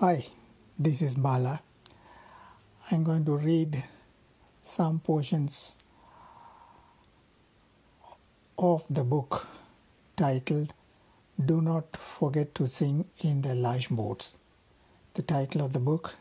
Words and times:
Hi, 0.00 0.26
this 0.78 1.00
is 1.00 1.14
Bala. 1.14 1.62
I'm 2.90 3.02
going 3.02 3.24
to 3.24 3.38
read 3.38 3.82
some 4.60 4.98
portions 5.00 5.74
of 8.58 8.84
the 8.90 9.04
book 9.04 9.48
titled 10.14 10.74
Do 11.42 11.62
Not 11.62 11.96
Forget 11.96 12.54
to 12.56 12.68
Sing 12.68 13.06
in 13.20 13.40
the 13.40 13.54
Lifeboats. 13.54 14.36
The 15.14 15.22
title 15.22 15.64
of 15.64 15.72
the 15.72 15.80
book 15.80 16.16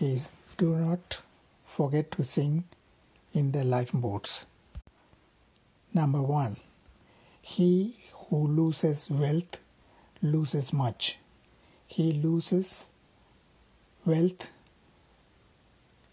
is 0.00 0.32
Do 0.56 0.76
Not 0.76 1.20
Forget 1.66 2.12
to 2.12 2.24
Sing 2.24 2.64
in 3.34 3.52
the 3.52 3.64
Lifeboats. 3.64 4.46
Number 5.92 6.22
one, 6.22 6.56
he 7.42 7.96
who 8.30 8.46
loses 8.46 9.10
wealth 9.10 9.60
loses 10.22 10.72
much. 10.72 11.18
He 11.86 12.14
loses 12.14 12.88
wealth 14.04 14.50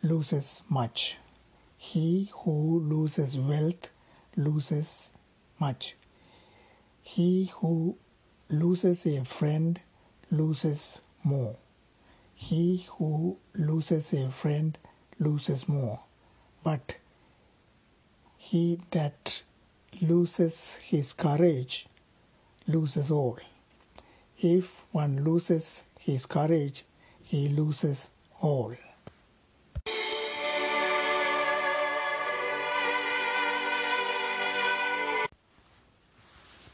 loses 0.04 0.64
much. 0.70 1.18
He 1.78 2.30
who 2.34 2.80
loses 2.80 3.38
wealth 3.38 3.92
loses 4.36 5.12
much. 5.60 5.96
He 7.02 7.52
who 7.56 7.98
loses 8.50 9.06
a 9.06 9.24
friend 9.24 9.80
loses 10.32 11.00
more. 11.24 11.56
He 12.34 12.86
who 12.92 13.38
loses 13.56 14.14
a 14.14 14.30
friend 14.30 14.78
loses 15.20 15.68
more. 15.68 16.02
But 16.64 16.98
he 18.38 18.80
that 18.92 19.42
loses 20.02 20.78
his 20.78 21.14
courage 21.14 21.88
loses 22.68 23.10
all. 23.10 23.40
If 24.40 24.70
one 24.92 25.24
loses 25.24 25.84
his 26.00 26.26
courage, 26.26 26.84
he 27.28 27.50
loses 27.50 28.10
all. 28.42 28.74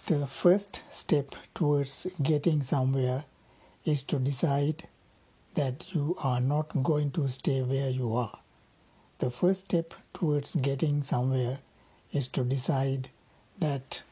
The 0.06 0.28
first 0.28 0.84
step 0.92 1.34
towards 1.56 2.06
getting 2.22 2.62
somewhere 2.62 3.26
is 3.84 4.04
to 4.04 4.20
decide 4.20 4.84
that 5.56 5.96
you 5.96 6.16
are 6.22 6.40
not 6.40 6.84
going 6.84 7.10
to 7.12 7.28
stay 7.28 7.64
where 7.64 7.90
you 7.90 8.14
are. 8.14 8.38
The 9.18 9.32
first 9.32 9.62
step 9.62 9.96
towards 10.14 10.54
getting 10.56 11.02
somewhere 11.02 11.60
is 12.12 12.28
to 12.28 12.44
decide 12.44 13.10
that 13.58 14.04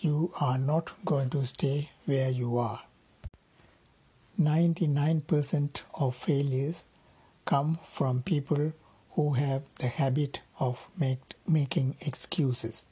you 0.00 0.30
are 0.40 0.58
not 0.58 0.92
going 1.06 1.30
to 1.30 1.46
stay 1.46 1.88
where 2.04 2.28
you 2.28 2.58
are. 2.58 2.82
99% 4.40 5.82
of 5.94 6.14
failures 6.14 6.84
come 7.44 7.80
from 7.90 8.22
people 8.22 8.72
who 9.12 9.32
have 9.32 9.62
the 9.80 9.88
habit 9.88 10.42
of 10.60 10.86
make, 10.96 11.18
making 11.48 11.96
excuses. 12.00 12.84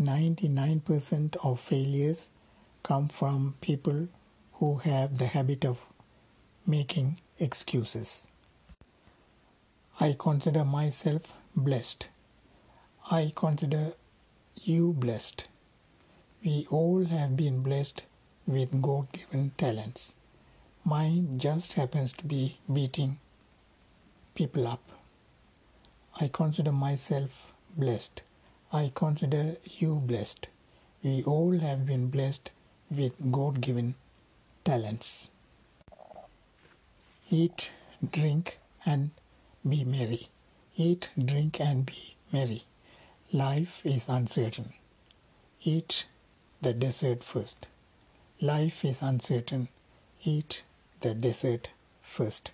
99% 0.00 1.36
of 1.44 1.60
failures 1.60 2.28
come 2.82 3.06
from 3.06 3.54
people 3.60 4.08
who 4.54 4.78
have 4.78 5.18
the 5.18 5.28
habit 5.28 5.64
of 5.64 5.78
making 6.66 7.20
excuses. 7.38 8.26
I 10.00 10.16
consider 10.18 10.64
myself 10.64 11.34
blessed. 11.54 12.08
I 13.12 13.30
consider 13.36 13.92
you 14.62 14.92
blessed. 14.92 15.46
We 16.44 16.66
all 16.68 17.04
have 17.04 17.36
been 17.36 17.62
blessed 17.62 18.06
with 18.44 18.82
God 18.82 19.06
given 19.12 19.52
talents. 19.56 20.16
Mine 20.86 21.38
just 21.38 21.72
happens 21.72 22.12
to 22.12 22.26
be 22.26 22.58
beating 22.70 23.18
people 24.34 24.66
up. 24.66 24.82
I 26.20 26.28
consider 26.28 26.72
myself 26.72 27.54
blessed. 27.74 28.20
I 28.70 28.92
consider 28.94 29.56
you 29.64 29.94
blessed. 29.94 30.48
We 31.02 31.24
all 31.24 31.58
have 31.58 31.86
been 31.86 32.08
blessed 32.08 32.50
with 32.90 33.14
God 33.32 33.62
given 33.62 33.94
talents. 34.62 35.30
Eat, 37.30 37.72
drink, 38.10 38.58
and 38.84 39.10
be 39.66 39.84
merry. 39.84 40.28
Eat, 40.76 41.08
drink, 41.18 41.62
and 41.62 41.86
be 41.86 42.14
merry. 42.30 42.64
Life 43.32 43.80
is 43.84 44.06
uncertain. 44.10 44.74
Eat 45.62 46.04
the 46.60 46.74
dessert 46.74 47.24
first. 47.24 47.68
Life 48.38 48.84
is 48.84 49.00
uncertain. 49.00 49.68
Eat 50.24 50.62
the 51.04 51.14
dessert 51.14 51.68
first. 52.00 52.52